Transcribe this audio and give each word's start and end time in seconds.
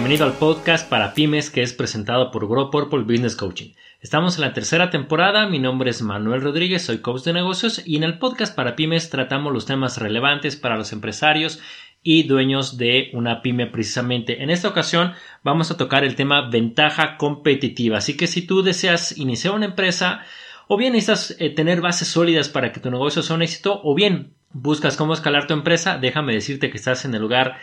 Bienvenido 0.00 0.24
al 0.24 0.38
podcast 0.38 0.88
para 0.88 1.12
pymes 1.12 1.50
que 1.50 1.60
es 1.60 1.74
presentado 1.74 2.30
por 2.30 2.48
Grow 2.48 2.70
Purple 2.70 3.00
Business 3.00 3.36
Coaching. 3.36 3.74
Estamos 4.00 4.36
en 4.36 4.40
la 4.40 4.54
tercera 4.54 4.88
temporada, 4.88 5.46
mi 5.46 5.58
nombre 5.58 5.90
es 5.90 6.00
Manuel 6.00 6.40
Rodríguez, 6.40 6.80
soy 6.80 7.02
coach 7.02 7.24
de 7.24 7.34
negocios 7.34 7.82
y 7.84 7.96
en 7.96 8.04
el 8.04 8.18
podcast 8.18 8.56
para 8.56 8.76
pymes 8.76 9.10
tratamos 9.10 9.52
los 9.52 9.66
temas 9.66 9.98
relevantes 9.98 10.56
para 10.56 10.78
los 10.78 10.94
empresarios 10.94 11.60
y 12.02 12.22
dueños 12.22 12.78
de 12.78 13.10
una 13.12 13.42
pyme 13.42 13.66
precisamente. 13.66 14.42
En 14.42 14.48
esta 14.48 14.68
ocasión 14.68 15.12
vamos 15.44 15.70
a 15.70 15.76
tocar 15.76 16.02
el 16.02 16.14
tema 16.14 16.48
ventaja 16.48 17.18
competitiva, 17.18 17.98
así 17.98 18.16
que 18.16 18.26
si 18.26 18.40
tú 18.40 18.62
deseas 18.62 19.18
iniciar 19.18 19.52
una 19.52 19.66
empresa 19.66 20.22
o 20.66 20.78
bien 20.78 20.94
necesitas 20.94 21.36
eh, 21.38 21.50
tener 21.50 21.82
bases 21.82 22.08
sólidas 22.08 22.48
para 22.48 22.72
que 22.72 22.80
tu 22.80 22.90
negocio 22.90 23.22
sea 23.22 23.36
un 23.36 23.42
éxito 23.42 23.82
o 23.84 23.94
bien 23.94 24.32
buscas 24.50 24.96
cómo 24.96 25.12
escalar 25.12 25.46
tu 25.46 25.52
empresa, 25.52 25.98
déjame 25.98 26.32
decirte 26.32 26.70
que 26.70 26.78
estás 26.78 27.04
en 27.04 27.14
el 27.14 27.20
lugar 27.20 27.58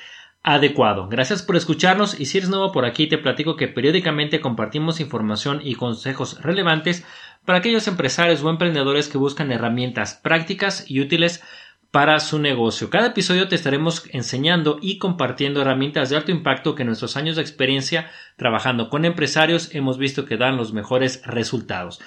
adecuado. 0.47 1.09
Gracias 1.09 1.43
por 1.43 1.57
escucharnos 1.57 2.17
y 2.17 2.25
si 2.25 2.37
eres 2.37 2.49
nuevo 2.49 2.71
por 2.71 2.85
aquí 2.85 3.07
te 3.07 3.17
platico 3.17 3.57
que 3.57 3.67
periódicamente 3.67 4.39
compartimos 4.39 5.01
información 5.01 5.59
y 5.61 5.75
consejos 5.75 6.41
relevantes 6.41 7.05
para 7.43 7.59
aquellos 7.59 7.85
empresarios 7.89 8.41
o 8.41 8.49
emprendedores 8.49 9.09
que 9.09 9.17
buscan 9.17 9.51
herramientas 9.51 10.15
prácticas 10.15 10.89
y 10.89 11.01
útiles 11.01 11.43
para 11.91 12.21
su 12.21 12.39
negocio. 12.39 12.89
Cada 12.89 13.07
episodio 13.07 13.49
te 13.49 13.55
estaremos 13.55 14.03
enseñando 14.11 14.79
y 14.81 14.99
compartiendo 14.99 15.61
herramientas 15.61 16.09
de 16.09 16.15
alto 16.15 16.31
impacto 16.31 16.75
que 16.75 16.83
en 16.83 16.87
nuestros 16.87 17.17
años 17.17 17.35
de 17.35 17.41
experiencia 17.41 18.09
trabajando 18.37 18.89
con 18.89 19.03
empresarios 19.03 19.75
hemos 19.75 19.97
visto 19.97 20.23
que 20.23 20.37
dan 20.37 20.55
los 20.55 20.71
mejores 20.71 21.21
resultados. 21.25 21.99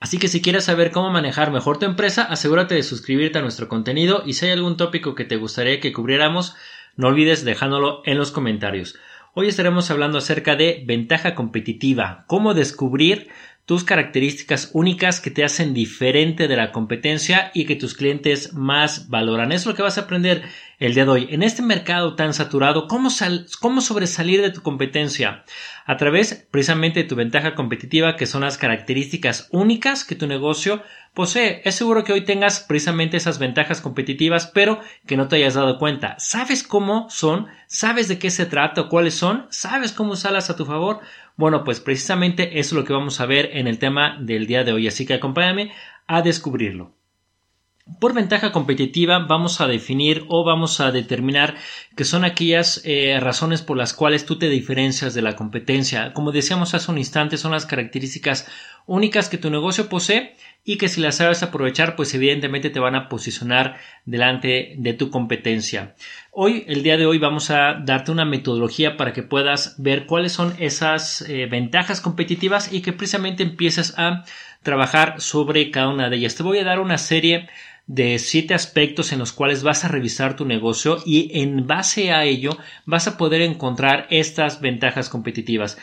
Así 0.00 0.18
que 0.18 0.26
si 0.26 0.42
quieres 0.42 0.64
saber 0.64 0.90
cómo 0.90 1.10
manejar 1.10 1.52
mejor 1.52 1.78
tu 1.78 1.86
empresa, 1.86 2.22
asegúrate 2.24 2.74
de 2.74 2.82
suscribirte 2.82 3.38
a 3.38 3.42
nuestro 3.42 3.68
contenido 3.68 4.24
y 4.26 4.32
si 4.32 4.46
hay 4.46 4.52
algún 4.52 4.76
tópico 4.76 5.14
que 5.14 5.24
te 5.24 5.36
gustaría 5.36 5.78
que 5.78 5.92
cubriéramos, 5.92 6.56
no 6.98 7.06
olvides 7.06 7.44
dejándolo 7.44 8.02
en 8.04 8.18
los 8.18 8.32
comentarios. 8.32 8.98
Hoy 9.32 9.46
estaremos 9.46 9.88
hablando 9.90 10.18
acerca 10.18 10.56
de 10.56 10.82
ventaja 10.84 11.36
competitiva, 11.36 12.24
cómo 12.26 12.54
descubrir 12.54 13.28
tus 13.68 13.84
características 13.84 14.70
únicas 14.72 15.20
que 15.20 15.30
te 15.30 15.44
hacen 15.44 15.74
diferente 15.74 16.48
de 16.48 16.56
la 16.56 16.72
competencia 16.72 17.50
y 17.52 17.66
que 17.66 17.76
tus 17.76 17.92
clientes 17.92 18.54
más 18.54 19.10
valoran. 19.10 19.52
Eso 19.52 19.60
es 19.60 19.66
lo 19.66 19.74
que 19.74 19.82
vas 19.82 19.98
a 19.98 20.02
aprender 20.02 20.42
el 20.78 20.94
día 20.94 21.04
de 21.04 21.10
hoy. 21.10 21.28
En 21.30 21.42
este 21.42 21.60
mercado 21.60 22.14
tan 22.14 22.32
saturado, 22.32 22.88
¿cómo, 22.88 23.10
cómo 23.60 23.82
sobresalir 23.82 24.40
de 24.40 24.52
tu 24.52 24.62
competencia? 24.62 25.44
A 25.84 25.98
través 25.98 26.46
precisamente 26.50 27.02
de 27.02 27.08
tu 27.10 27.14
ventaja 27.14 27.54
competitiva, 27.54 28.16
que 28.16 28.24
son 28.24 28.40
las 28.40 28.56
características 28.56 29.48
únicas 29.52 30.02
que 30.02 30.14
tu 30.14 30.26
negocio 30.26 30.82
posee. 31.12 31.60
Es 31.66 31.74
seguro 31.74 32.04
que 32.04 32.14
hoy 32.14 32.24
tengas 32.24 32.60
precisamente 32.60 33.18
esas 33.18 33.38
ventajas 33.38 33.82
competitivas, 33.82 34.46
pero 34.46 34.80
que 35.06 35.18
no 35.18 35.28
te 35.28 35.36
hayas 35.36 35.54
dado 35.54 35.78
cuenta. 35.78 36.14
¿Sabes 36.18 36.62
cómo 36.62 37.10
son? 37.10 37.48
¿Sabes 37.66 38.08
de 38.08 38.18
qué 38.18 38.30
se 38.30 38.46
trata 38.46 38.88
cuáles 38.88 39.12
son? 39.12 39.46
¿Sabes 39.50 39.92
cómo 39.92 40.12
usarlas 40.12 40.48
a 40.48 40.56
tu 40.56 40.64
favor? 40.64 41.00
Bueno, 41.38 41.62
pues 41.62 41.78
precisamente 41.80 42.58
eso 42.58 42.74
es 42.74 42.80
lo 42.80 42.84
que 42.84 42.92
vamos 42.92 43.20
a 43.20 43.26
ver 43.26 43.50
en 43.52 43.68
el 43.68 43.78
tema 43.78 44.18
del 44.20 44.48
día 44.48 44.64
de 44.64 44.72
hoy, 44.72 44.88
así 44.88 45.06
que 45.06 45.14
acompáñame 45.14 45.70
a 46.08 46.20
descubrirlo. 46.20 46.97
Por 48.00 48.12
ventaja 48.14 48.52
competitiva 48.52 49.18
vamos 49.20 49.60
a 49.60 49.66
definir 49.66 50.24
o 50.28 50.44
vamos 50.44 50.78
a 50.80 50.92
determinar 50.92 51.56
que 51.96 52.04
son 52.04 52.24
aquellas 52.24 52.82
eh, 52.84 53.18
razones 53.18 53.62
por 53.62 53.76
las 53.76 53.94
cuales 53.94 54.26
tú 54.26 54.38
te 54.38 54.48
diferencias 54.50 55.14
de 55.14 55.22
la 55.22 55.34
competencia. 55.34 56.12
Como 56.12 56.30
decíamos 56.30 56.74
hace 56.74 56.90
un 56.92 56.98
instante, 56.98 57.38
son 57.38 57.52
las 57.52 57.66
características 57.66 58.46
únicas 58.86 59.28
que 59.28 59.38
tu 59.38 59.50
negocio 59.50 59.88
posee 59.88 60.36
y 60.64 60.76
que 60.76 60.88
si 60.88 61.00
las 61.00 61.16
sabes 61.16 61.42
aprovechar, 61.42 61.96
pues 61.96 62.14
evidentemente 62.14 62.70
te 62.70 62.78
van 62.78 62.94
a 62.94 63.08
posicionar 63.08 63.78
delante 64.04 64.74
de 64.76 64.92
tu 64.92 65.10
competencia. 65.10 65.94
Hoy, 66.30 66.64
el 66.68 66.82
día 66.82 66.98
de 66.98 67.06
hoy, 67.06 67.18
vamos 67.18 67.50
a 67.50 67.74
darte 67.84 68.12
una 68.12 68.26
metodología 68.26 68.96
para 68.96 69.12
que 69.12 69.22
puedas 69.22 69.74
ver 69.82 70.06
cuáles 70.06 70.32
son 70.32 70.54
esas 70.58 71.22
eh, 71.22 71.46
ventajas 71.46 72.00
competitivas 72.00 72.72
y 72.72 72.82
que 72.82 72.92
precisamente 72.92 73.42
empieces 73.42 73.94
a 73.98 74.24
trabajar 74.62 75.20
sobre 75.20 75.70
cada 75.70 75.88
una 75.88 76.10
de 76.10 76.16
ellas. 76.16 76.34
Te 76.34 76.42
voy 76.42 76.58
a 76.58 76.64
dar 76.64 76.80
una 76.80 76.98
serie 76.98 77.48
de 77.88 78.18
siete 78.18 78.54
aspectos 78.54 79.12
en 79.12 79.18
los 79.18 79.32
cuales 79.32 79.62
vas 79.62 79.84
a 79.84 79.88
revisar 79.88 80.36
tu 80.36 80.44
negocio 80.44 80.98
y 81.06 81.40
en 81.40 81.66
base 81.66 82.12
a 82.12 82.24
ello 82.24 82.56
vas 82.84 83.08
a 83.08 83.16
poder 83.16 83.40
encontrar 83.40 84.06
estas 84.10 84.60
ventajas 84.60 85.08
competitivas. 85.08 85.78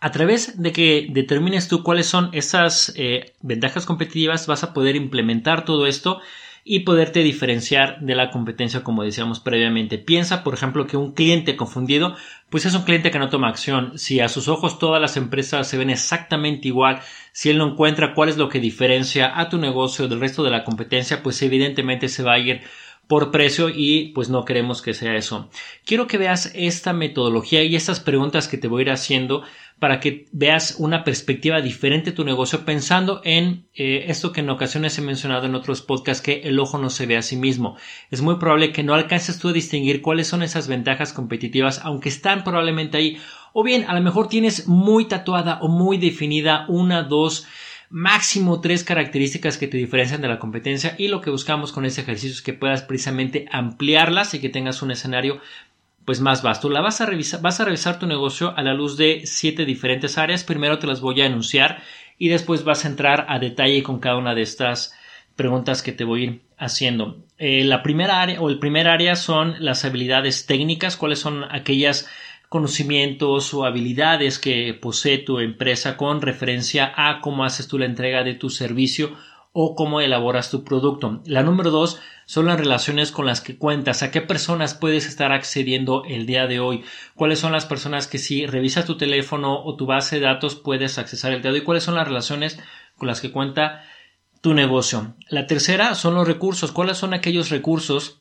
A 0.00 0.10
través 0.10 0.60
de 0.60 0.72
que 0.72 1.06
determines 1.08 1.68
tú 1.68 1.84
cuáles 1.84 2.06
son 2.06 2.30
esas 2.32 2.92
eh, 2.96 3.32
ventajas 3.40 3.86
competitivas 3.86 4.48
vas 4.48 4.64
a 4.64 4.74
poder 4.74 4.96
implementar 4.96 5.64
todo 5.64 5.86
esto 5.86 6.20
y 6.66 6.80
poderte 6.80 7.22
diferenciar 7.22 8.00
de 8.00 8.14
la 8.14 8.30
competencia 8.30 8.82
como 8.82 9.02
decíamos 9.02 9.38
previamente. 9.38 9.98
Piensa, 9.98 10.42
por 10.42 10.54
ejemplo, 10.54 10.86
que 10.86 10.96
un 10.96 11.12
cliente 11.12 11.56
confundido, 11.56 12.16
pues 12.48 12.64
es 12.64 12.74
un 12.74 12.82
cliente 12.82 13.10
que 13.10 13.18
no 13.18 13.28
toma 13.28 13.48
acción. 13.48 13.98
Si 13.98 14.20
a 14.20 14.30
sus 14.30 14.48
ojos 14.48 14.78
todas 14.78 15.00
las 15.00 15.18
empresas 15.18 15.68
se 15.68 15.76
ven 15.76 15.90
exactamente 15.90 16.68
igual, 16.68 17.00
si 17.32 17.50
él 17.50 17.58
no 17.58 17.68
encuentra 17.68 18.14
cuál 18.14 18.30
es 18.30 18.38
lo 18.38 18.48
que 18.48 18.60
diferencia 18.60 19.38
a 19.38 19.50
tu 19.50 19.58
negocio 19.58 20.08
del 20.08 20.20
resto 20.20 20.42
de 20.42 20.50
la 20.50 20.64
competencia, 20.64 21.22
pues 21.22 21.42
evidentemente 21.42 22.08
se 22.08 22.22
va 22.22 22.32
a 22.32 22.38
ir 22.38 22.62
por 23.06 23.30
precio 23.30 23.68
y 23.68 24.12
pues 24.14 24.28
no 24.28 24.44
queremos 24.44 24.82
que 24.82 24.94
sea 24.94 25.16
eso. 25.16 25.50
Quiero 25.84 26.06
que 26.06 26.18
veas 26.18 26.52
esta 26.54 26.92
metodología 26.92 27.62
y 27.62 27.76
estas 27.76 28.00
preguntas 28.00 28.48
que 28.48 28.58
te 28.58 28.68
voy 28.68 28.80
a 28.80 28.82
ir 28.82 28.90
haciendo 28.90 29.42
para 29.78 30.00
que 30.00 30.26
veas 30.32 30.76
una 30.78 31.04
perspectiva 31.04 31.60
diferente 31.60 32.10
de 32.10 32.16
tu 32.16 32.24
negocio 32.24 32.64
pensando 32.64 33.20
en 33.24 33.66
eh, 33.74 34.04
esto 34.08 34.32
que 34.32 34.40
en 34.40 34.50
ocasiones 34.50 34.96
he 34.96 35.02
mencionado 35.02 35.46
en 35.46 35.54
otros 35.54 35.82
podcasts 35.82 36.22
que 36.22 36.42
el 36.44 36.58
ojo 36.58 36.78
no 36.78 36.90
se 36.90 37.06
ve 37.06 37.16
a 37.16 37.22
sí 37.22 37.36
mismo. 37.36 37.76
Es 38.10 38.22
muy 38.22 38.36
probable 38.36 38.72
que 38.72 38.82
no 38.82 38.94
alcances 38.94 39.38
tú 39.38 39.48
a 39.48 39.52
distinguir 39.52 40.00
cuáles 40.00 40.28
son 40.28 40.42
esas 40.42 40.68
ventajas 40.68 41.12
competitivas 41.12 41.80
aunque 41.82 42.08
están 42.08 42.44
probablemente 42.44 42.96
ahí 42.96 43.18
o 43.52 43.62
bien 43.62 43.84
a 43.88 43.94
lo 43.94 44.00
mejor 44.00 44.28
tienes 44.28 44.68
muy 44.68 45.06
tatuada 45.06 45.58
o 45.60 45.68
muy 45.68 45.98
definida 45.98 46.64
una, 46.68 47.02
dos 47.02 47.46
máximo 47.94 48.60
tres 48.60 48.82
características 48.82 49.56
que 49.56 49.68
te 49.68 49.76
diferencian 49.76 50.20
de 50.20 50.26
la 50.26 50.40
competencia 50.40 50.96
y 50.98 51.06
lo 51.06 51.20
que 51.20 51.30
buscamos 51.30 51.70
con 51.70 51.86
este 51.86 52.00
ejercicio 52.00 52.32
es 52.32 52.42
que 52.42 52.52
puedas 52.52 52.82
precisamente 52.82 53.46
ampliarlas 53.52 54.34
y 54.34 54.40
que 54.40 54.48
tengas 54.48 54.82
un 54.82 54.90
escenario 54.90 55.40
pues 56.04 56.20
más 56.20 56.42
vasto. 56.42 56.68
La 56.68 56.80
vas 56.80 57.00
a 57.00 57.06
revisar, 57.06 57.40
vas 57.40 57.60
a 57.60 57.64
revisar 57.64 58.00
tu 58.00 58.08
negocio 58.08 58.52
a 58.56 58.62
la 58.62 58.74
luz 58.74 58.96
de 58.96 59.22
siete 59.26 59.64
diferentes 59.64 60.18
áreas. 60.18 60.42
Primero 60.42 60.80
te 60.80 60.88
las 60.88 61.00
voy 61.00 61.20
a 61.20 61.26
enunciar 61.26 61.84
y 62.18 62.30
después 62.30 62.64
vas 62.64 62.84
a 62.84 62.88
entrar 62.88 63.26
a 63.28 63.38
detalle 63.38 63.84
con 63.84 64.00
cada 64.00 64.16
una 64.16 64.34
de 64.34 64.42
estas 64.42 64.92
preguntas 65.36 65.80
que 65.80 65.92
te 65.92 66.02
voy 66.02 66.20
a 66.20 66.24
ir 66.24 66.40
haciendo. 66.58 67.22
Eh, 67.38 67.62
la 67.62 67.84
primera 67.84 68.22
área 68.22 68.40
o 68.40 68.50
el 68.50 68.58
primer 68.58 68.88
área 68.88 69.14
son 69.14 69.54
las 69.60 69.84
habilidades 69.84 70.46
técnicas, 70.46 70.96
cuáles 70.96 71.20
son 71.20 71.44
aquellas 71.44 72.08
conocimientos 72.54 73.52
o 73.52 73.64
habilidades 73.64 74.38
que 74.38 74.74
posee 74.74 75.18
tu 75.18 75.40
empresa 75.40 75.96
con 75.96 76.22
referencia 76.22 76.92
a 76.94 77.20
cómo 77.20 77.42
haces 77.42 77.66
tú 77.66 77.80
la 77.80 77.86
entrega 77.86 78.22
de 78.22 78.34
tu 78.34 78.48
servicio 78.48 79.10
o 79.52 79.74
cómo 79.74 80.00
elaboras 80.00 80.52
tu 80.52 80.62
producto. 80.62 81.20
La 81.26 81.42
número 81.42 81.72
dos 81.72 81.98
son 82.26 82.46
las 82.46 82.56
relaciones 82.56 83.10
con 83.10 83.26
las 83.26 83.40
que 83.40 83.58
cuentas, 83.58 84.04
a 84.04 84.12
qué 84.12 84.20
personas 84.20 84.74
puedes 84.74 85.08
estar 85.08 85.32
accediendo 85.32 86.04
el 86.04 86.26
día 86.26 86.46
de 86.46 86.60
hoy, 86.60 86.84
cuáles 87.16 87.40
son 87.40 87.50
las 87.50 87.66
personas 87.66 88.06
que 88.06 88.18
si 88.18 88.46
revisas 88.46 88.84
tu 88.84 88.96
teléfono 88.96 89.60
o 89.64 89.74
tu 89.74 89.86
base 89.86 90.20
de 90.20 90.26
datos 90.26 90.54
puedes 90.54 90.96
accesar 90.96 91.32
el 91.32 91.42
día 91.42 91.50
de 91.50 91.58
hoy, 91.58 91.64
cuáles 91.64 91.82
son 91.82 91.96
las 91.96 92.06
relaciones 92.06 92.60
con 92.96 93.08
las 93.08 93.20
que 93.20 93.32
cuenta 93.32 93.82
tu 94.42 94.54
negocio. 94.54 95.16
La 95.28 95.48
tercera 95.48 95.96
son 95.96 96.14
los 96.14 96.28
recursos, 96.28 96.70
cuáles 96.70 96.98
son 96.98 97.14
aquellos 97.14 97.50
recursos 97.50 98.20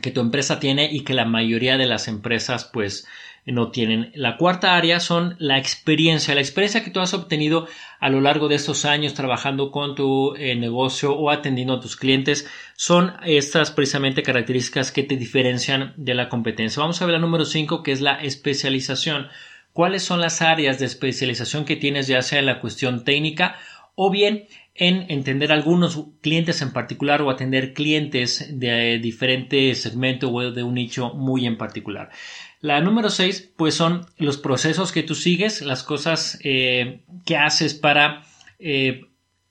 que 0.00 0.12
tu 0.12 0.20
empresa 0.20 0.60
tiene 0.60 0.88
y 0.92 1.00
que 1.00 1.14
la 1.14 1.24
mayoría 1.24 1.76
de 1.76 1.86
las 1.86 2.06
empresas 2.06 2.70
pues 2.72 3.08
no 3.52 3.70
tienen. 3.70 4.10
La 4.14 4.36
cuarta 4.36 4.76
área 4.76 4.98
son 5.00 5.36
la 5.38 5.58
experiencia, 5.58 6.34
la 6.34 6.40
experiencia 6.40 6.82
que 6.82 6.90
tú 6.90 7.00
has 7.00 7.14
obtenido 7.14 7.68
a 8.00 8.08
lo 8.08 8.20
largo 8.20 8.48
de 8.48 8.56
estos 8.56 8.84
años 8.84 9.14
trabajando 9.14 9.70
con 9.70 9.94
tu 9.94 10.34
eh, 10.34 10.56
negocio 10.56 11.12
o 11.12 11.30
atendiendo 11.30 11.74
a 11.74 11.80
tus 11.80 11.96
clientes. 11.96 12.50
Son 12.74 13.14
estas 13.24 13.70
precisamente 13.70 14.22
características 14.22 14.90
que 14.90 15.04
te 15.04 15.16
diferencian 15.16 15.94
de 15.96 16.14
la 16.14 16.28
competencia. 16.28 16.80
Vamos 16.80 17.00
a 17.00 17.06
ver 17.06 17.14
la 17.14 17.20
número 17.20 17.44
5 17.44 17.82
que 17.82 17.92
es 17.92 18.00
la 18.00 18.16
especialización. 18.16 19.28
¿Cuáles 19.72 20.02
son 20.02 20.20
las 20.20 20.42
áreas 20.42 20.78
de 20.78 20.86
especialización 20.86 21.64
que 21.64 21.76
tienes 21.76 22.06
ya 22.06 22.22
sea 22.22 22.40
en 22.40 22.46
la 22.46 22.60
cuestión 22.60 23.04
técnica 23.04 23.56
o 23.94 24.10
bien 24.10 24.46
en 24.78 25.06
entender 25.08 25.52
algunos 25.52 26.04
clientes 26.20 26.60
en 26.62 26.72
particular 26.72 27.22
o 27.22 27.30
atender 27.30 27.72
clientes 27.72 28.58
de 28.58 28.98
diferentes 28.98 29.80
segmentos 29.80 30.30
o 30.32 30.50
de 30.50 30.62
un 30.62 30.74
nicho 30.74 31.14
muy 31.14 31.46
en 31.46 31.56
particular. 31.56 32.10
La 32.60 32.80
número 32.80 33.10
seis, 33.10 33.52
pues 33.56 33.74
son 33.74 34.06
los 34.18 34.38
procesos 34.38 34.92
que 34.92 35.02
tú 35.02 35.14
sigues, 35.14 35.62
las 35.62 35.82
cosas 35.82 36.38
eh, 36.42 37.02
que 37.24 37.36
haces 37.36 37.74
para 37.74 38.24
eh, 38.58 39.02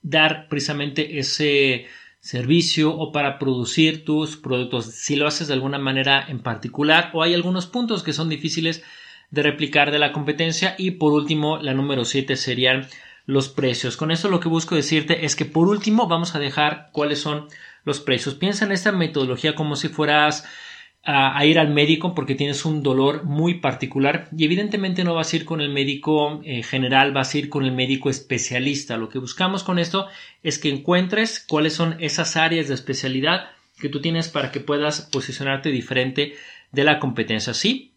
dar 0.02 0.48
precisamente 0.48 1.18
ese 1.18 1.86
servicio 2.20 2.92
o 2.92 3.12
para 3.12 3.38
producir 3.38 4.04
tus 4.04 4.36
productos. 4.36 4.86
Si 4.86 5.14
lo 5.16 5.26
haces 5.26 5.46
de 5.46 5.54
alguna 5.54 5.78
manera 5.78 6.24
en 6.28 6.40
particular 6.40 7.10
o 7.14 7.22
hay 7.22 7.34
algunos 7.34 7.66
puntos 7.66 8.02
que 8.02 8.12
son 8.12 8.28
difíciles 8.28 8.82
de 9.30 9.42
replicar 9.42 9.90
de 9.90 9.98
la 9.98 10.12
competencia. 10.12 10.74
Y 10.78 10.92
por 10.92 11.12
último, 11.12 11.58
la 11.58 11.74
número 11.74 12.04
siete 12.04 12.36
serían 12.36 12.88
los 13.26 13.48
precios. 13.48 13.96
Con 13.96 14.10
esto 14.10 14.28
lo 14.28 14.40
que 14.40 14.48
busco 14.48 14.74
decirte 14.74 15.24
es 15.24 15.36
que 15.36 15.44
por 15.44 15.68
último 15.68 16.06
vamos 16.06 16.34
a 16.34 16.38
dejar 16.38 16.90
cuáles 16.92 17.20
son 17.20 17.48
los 17.84 18.00
precios. 18.00 18.34
Piensa 18.34 18.64
en 18.64 18.72
esta 18.72 18.92
metodología 18.92 19.54
como 19.54 19.76
si 19.76 19.88
fueras 19.88 20.44
a, 21.08 21.44
ir 21.46 21.60
al 21.60 21.68
médico 21.68 22.14
porque 22.14 22.34
tienes 22.34 22.64
un 22.64 22.82
dolor 22.82 23.22
muy 23.22 23.60
particular 23.60 24.28
y 24.36 24.44
evidentemente 24.44 25.04
no 25.04 25.14
vas 25.14 25.32
a 25.32 25.36
ir 25.36 25.44
con 25.44 25.60
el 25.60 25.68
médico 25.68 26.40
eh, 26.44 26.64
general, 26.64 27.12
vas 27.12 27.32
a 27.32 27.38
ir 27.38 27.48
con 27.48 27.64
el 27.64 27.70
médico 27.70 28.10
especialista. 28.10 28.96
Lo 28.96 29.08
que 29.08 29.20
buscamos 29.20 29.62
con 29.62 29.78
esto 29.78 30.08
es 30.42 30.58
que 30.58 30.68
encuentres 30.68 31.38
cuáles 31.38 31.74
son 31.74 31.96
esas 32.00 32.36
áreas 32.36 32.66
de 32.66 32.74
especialidad 32.74 33.50
que 33.78 33.88
tú 33.88 34.00
tienes 34.00 34.28
para 34.28 34.50
que 34.50 34.58
puedas 34.58 35.02
posicionarte 35.02 35.70
diferente 35.70 36.34
de 36.72 36.82
la 36.82 36.98
competencia. 36.98 37.54
Sí, 37.54 37.92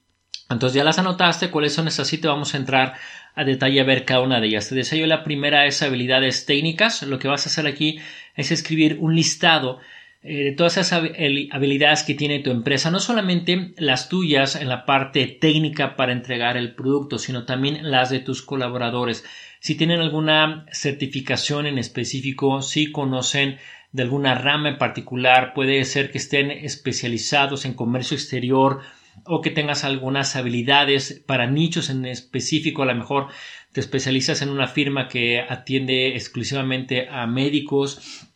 entonces 0.48 0.76
ya 0.76 0.84
las 0.84 1.00
anotaste, 1.00 1.50
cuáles 1.50 1.74
son 1.74 1.88
esas, 1.88 2.08
sí 2.08 2.20
te 2.20 2.28
vamos 2.28 2.54
a 2.54 2.58
entrar 2.58 2.94
a 3.34 3.44
detalle 3.44 3.82
a 3.82 3.86
ver 3.86 4.06
cada 4.06 4.22
una 4.22 4.40
de 4.40 4.48
ellas. 4.48 4.70
Te 4.70 4.76
deseo 4.76 5.08
la 5.08 5.24
primera 5.24 5.66
es 5.66 5.82
habilidades 5.82 6.46
técnicas. 6.46 7.02
Lo 7.02 7.18
que 7.18 7.28
vas 7.28 7.48
a 7.48 7.50
hacer 7.50 7.66
aquí 7.66 8.00
es 8.36 8.52
escribir 8.52 8.98
un 9.00 9.16
listado 9.16 9.80
eh, 10.22 10.44
de 10.44 10.52
todas 10.52 10.76
esas 10.78 10.92
habilidades 10.92 12.04
que 12.04 12.14
tiene 12.14 12.40
tu 12.40 12.52
empresa, 12.52 12.92
no 12.92 13.00
solamente 13.00 13.74
las 13.78 14.10
tuyas 14.10 14.56
en 14.56 14.68
la 14.68 14.86
parte 14.86 15.28
técnica 15.28 15.96
para 15.96 16.12
entregar 16.12 16.58
el 16.58 16.76
producto, 16.76 17.18
sino 17.18 17.46
también 17.46 17.90
las 17.90 18.10
de 18.10 18.20
tus 18.20 18.42
colaboradores. 18.42 19.24
Si 19.62 19.76
tienen 19.76 20.02
alguna 20.02 20.66
certificación 20.74 21.68
en 21.68 21.78
específico, 21.78 22.62
si 22.62 22.92
conocen 22.92 23.60
de 23.94 24.04
alguna 24.04 24.36
rama 24.36 24.70
en 24.70 24.78
particular, 24.78 25.54
puede 25.54 25.84
ser 25.86 26.12
que 26.12 26.18
estén 26.18 26.52
especializados 26.52 27.64
en 27.64 27.74
comercio 27.74 28.16
exterior 28.16 28.82
o 29.26 29.42
que 29.42 29.52
tengas 29.52 29.84
algunas 29.84 30.36
habilidades 30.36 31.24
para 31.26 31.48
nichos 31.48 31.90
en 31.90 32.06
específico, 32.06 32.84
a 32.84 32.88
lo 32.88 32.96
mejor 32.96 33.28
te 33.72 33.80
especializas 33.80 34.42
en 34.42 34.50
una 34.50 34.68
firma 34.68 35.08
que 35.08 35.42
atiende 35.42 36.16
exclusivamente 36.16 37.08
a 37.10 37.26
médicos 37.28 38.29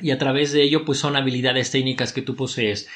y 0.00 0.10
a 0.10 0.18
través 0.18 0.52
de 0.52 0.62
ello 0.62 0.84
pues 0.84 0.98
son 0.98 1.16
habilidades 1.16 1.70
técnicas 1.70 2.12
que 2.12 2.22
tú 2.22 2.36
posees. 2.36 2.88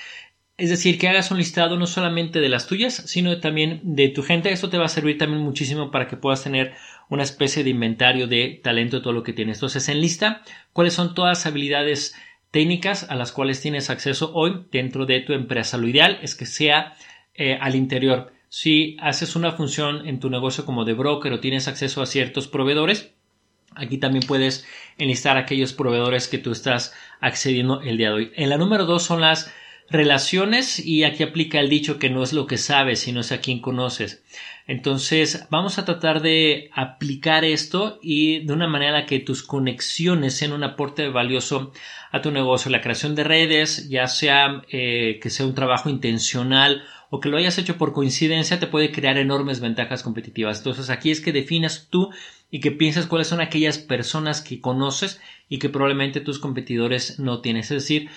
Es 0.58 0.70
decir, 0.70 0.98
que 0.98 1.08
hagas 1.08 1.30
un 1.30 1.38
listado 1.38 1.78
no 1.78 1.86
solamente 1.86 2.40
de 2.40 2.48
las 2.48 2.66
tuyas, 2.66 2.94
sino 3.06 3.40
también 3.40 3.80
de 3.82 4.08
tu 4.08 4.22
gente. 4.22 4.52
Esto 4.52 4.68
te 4.68 4.78
va 4.78 4.84
a 4.84 4.88
servir 4.88 5.18
también 5.18 5.42
muchísimo 5.42 5.90
para 5.90 6.06
que 6.06 6.16
puedas 6.16 6.44
tener 6.44 6.74
una 7.08 7.22
especie 7.22 7.64
de 7.64 7.70
inventario 7.70 8.26
de 8.26 8.60
talento 8.62 8.96
de 8.96 9.02
todo 9.02 9.12
lo 9.12 9.22
que 9.22 9.32
tienes. 9.32 9.56
Entonces, 9.56 9.88
en 9.88 10.00
lista, 10.00 10.42
cuáles 10.72 10.92
son 10.92 11.14
todas 11.14 11.38
las 11.38 11.46
habilidades 11.46 12.14
técnicas 12.50 13.10
a 13.10 13.14
las 13.14 13.32
cuales 13.32 13.60
tienes 13.60 13.90
acceso 13.90 14.32
hoy 14.34 14.66
dentro 14.70 15.06
de 15.06 15.20
tu 15.20 15.32
empresa. 15.32 15.78
Lo 15.78 15.88
ideal 15.88 16.18
es 16.22 16.34
que 16.34 16.46
sea 16.46 16.94
eh, 17.34 17.58
al 17.60 17.74
interior. 17.74 18.32
Si 18.48 18.98
haces 19.00 19.34
una 19.34 19.52
función 19.52 20.06
en 20.06 20.20
tu 20.20 20.28
negocio 20.28 20.66
como 20.66 20.84
de 20.84 20.92
broker 20.92 21.32
o 21.32 21.40
tienes 21.40 21.66
acceso 21.66 22.02
a 22.02 22.06
ciertos 22.06 22.46
proveedores, 22.46 23.14
Aquí 23.76 23.98
también 23.98 24.24
puedes 24.26 24.66
enlistar 24.98 25.36
aquellos 25.36 25.72
proveedores 25.72 26.28
que 26.28 26.38
tú 26.38 26.52
estás 26.52 26.94
accediendo 27.20 27.80
el 27.82 27.96
día 27.96 28.08
de 28.08 28.14
hoy. 28.14 28.32
En 28.36 28.50
la 28.50 28.58
número 28.58 28.86
dos 28.86 29.02
son 29.02 29.20
las 29.20 29.52
relaciones 29.90 30.78
y 30.78 31.04
aquí 31.04 31.22
aplica 31.22 31.60
el 31.60 31.68
dicho 31.68 31.98
que 31.98 32.10
no 32.10 32.22
es 32.22 32.32
lo 32.32 32.46
que 32.46 32.58
sabes, 32.58 33.00
sino 33.00 33.20
es 33.20 33.32
a 33.32 33.40
quien 33.40 33.60
conoces. 33.60 34.22
Entonces 34.66 35.46
vamos 35.50 35.78
a 35.78 35.84
tratar 35.84 36.22
de 36.22 36.70
aplicar 36.72 37.44
esto 37.44 37.98
y 38.00 38.40
de 38.40 38.52
una 38.52 38.68
manera 38.68 39.06
que 39.06 39.18
tus 39.18 39.42
conexiones 39.42 40.36
sean 40.36 40.52
un 40.52 40.64
aporte 40.64 41.08
valioso 41.08 41.72
a 42.10 42.22
tu 42.22 42.30
negocio. 42.30 42.70
La 42.70 42.80
creación 42.80 43.14
de 43.14 43.24
redes, 43.24 43.88
ya 43.88 44.06
sea 44.06 44.62
eh, 44.70 45.18
que 45.20 45.30
sea 45.30 45.46
un 45.46 45.54
trabajo 45.54 45.90
intencional 45.90 46.84
o 47.10 47.20
que 47.20 47.28
lo 47.28 47.36
hayas 47.36 47.58
hecho 47.58 47.76
por 47.76 47.92
coincidencia, 47.92 48.60
te 48.60 48.68
puede 48.68 48.92
crear 48.92 49.18
enormes 49.18 49.60
ventajas 49.60 50.02
competitivas. 50.02 50.58
Entonces 50.58 50.90
aquí 50.90 51.10
es 51.10 51.20
que 51.20 51.32
definas 51.32 51.88
tú 51.90 52.10
y 52.50 52.60
que 52.60 52.70
pienses 52.70 53.06
cuáles 53.06 53.28
son 53.28 53.40
aquellas 53.40 53.78
personas 53.78 54.40
que 54.40 54.60
conoces 54.60 55.20
y 55.48 55.58
que 55.58 55.68
probablemente 55.68 56.20
tus 56.20 56.38
competidores 56.38 57.18
no 57.18 57.40
tienen. 57.40 57.62
Es 57.62 57.68
decir, 57.68 58.08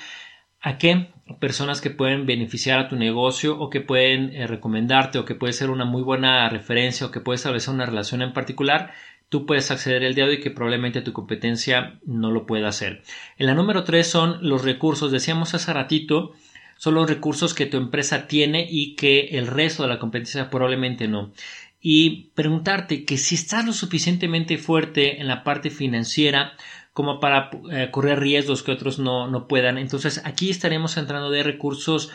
a 0.66 0.80
qué 0.80 1.12
personas 1.40 1.80
que 1.80 1.92
pueden 1.92 2.26
beneficiar 2.26 2.80
a 2.80 2.88
tu 2.88 2.96
negocio 2.96 3.56
o 3.60 3.70
que 3.70 3.82
pueden 3.82 4.34
eh, 4.34 4.48
recomendarte 4.48 5.20
o 5.20 5.24
que 5.24 5.36
puede 5.36 5.54
ser 5.54 5.70
una 5.70 5.86
muy 5.86 6.02
buena 6.02 6.50
referencia 6.50 7.06
o 7.06 7.12
que 7.12 7.20
puede 7.20 7.36
establecer 7.36 7.72
una 7.72 7.86
relación 7.86 8.24
en 8.24 8.34
particular, 8.34 8.92
tú 9.30 9.46
puedes 9.46 9.70
acceder 9.70 10.04
el 10.04 10.16
día 10.16 10.26
de 10.26 10.32
hoy 10.32 10.40
que 10.40 10.50
probablemente 10.50 11.04
tu 11.04 11.14
competencia 11.14 12.00
no 12.08 12.32
lo 12.32 12.48
pueda 12.48 12.68
hacer. 12.68 13.04
En 13.38 13.46
la 13.46 13.54
número 13.54 13.84
tres 13.84 14.08
son 14.08 14.40
los 14.42 14.66
recursos. 14.66 15.12
Decíamos 15.12 15.54
hace 15.54 15.72
ratito, 15.72 16.34
son 16.78 16.96
los 16.96 17.08
recursos 17.08 17.54
que 17.54 17.68
tu 17.68 17.78
empresa 17.78 18.26
tiene 18.26 18.66
y 18.68 18.96
que 18.96 19.38
el 19.38 19.46
resto 19.46 19.84
de 19.84 19.90
la 19.90 20.00
competencia 20.00 20.50
probablemente 20.50 21.08
no 21.08 21.32
y 21.80 22.32
preguntarte 22.34 23.06
que 23.06 23.20
si 23.20 23.36
estás 23.36 23.64
lo 23.64 23.72
suficientemente 23.72 24.58
fuerte 24.58 25.22
en 25.22 25.28
la 25.28 25.44
parte 25.44 25.70
financiera 25.70 26.54
como 26.96 27.20
para 27.20 27.50
eh, 27.74 27.90
correr 27.92 28.22
riesgos 28.22 28.64
que 28.64 28.72
otros 28.72 29.00
no, 29.00 29.28
no, 29.28 29.50
puedan. 29.50 29.78
Entonces 29.78 30.22
aquí 30.24 30.50
estaremos 30.50 30.96
entrando 30.96 31.30
de 31.30 31.44
recursos 31.44 32.10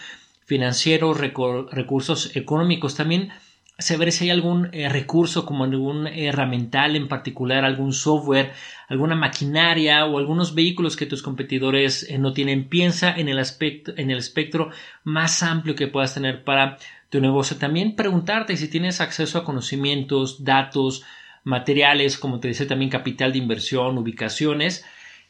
financieros, 0.47 1.21
recursos 1.21 2.35
económicos. 2.35 2.95
También 2.95 3.31
se 3.79 3.99
verá 3.99 4.11
si 4.11 4.25
hay 4.25 4.31
algún 4.31 4.71
eh, 4.73 4.89
recurso 4.89 5.45
como 5.45 5.65
algún 5.65 6.07
herramental 6.07 6.97
en 6.97 7.09
particular, 7.09 7.67
algún 7.67 7.93
software, 7.93 8.55
alguna 8.89 9.15
maquinaria 9.17 10.07
o 10.07 10.17
algunos 10.17 10.55
vehículos 10.55 10.97
que 10.97 11.05
tus 11.05 11.23
competidores 11.23 12.09
eh, 12.09 12.17
no 12.17 12.33
tienen. 12.33 12.67
Piensa 12.67 13.15
en 13.15 13.29
el 13.29 13.39
aspecto, 13.39 13.93
en 13.99 14.11
el 14.11 14.17
espectro 14.17 14.71
más 15.05 15.43
amplio 15.43 15.75
que 15.75 15.89
puedas 15.89 16.15
tener 16.15 16.43
para 16.43 16.79
tu 17.11 17.21
negocio. 17.21 17.59
También 17.59 17.97
preguntarte 17.97 18.57
si 18.57 18.69
tienes 18.69 19.03
acceso 19.03 19.37
a 19.37 19.45
conocimientos, 19.45 20.43
datos, 20.43 21.05
materiales, 21.45 22.19
como 22.19 22.41
te 22.41 22.49
dice 22.49 22.67
también 22.67 22.91
capital 22.91 23.33
de 23.33 23.39
inversión, 23.39 23.99
ubicaciones, 23.99 24.85